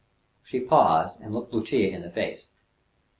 [0.43, 2.47] She paused, and looked Lucia in the face.